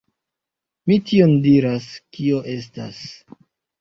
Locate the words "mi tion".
0.91-1.35